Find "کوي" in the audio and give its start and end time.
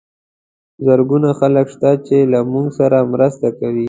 3.59-3.79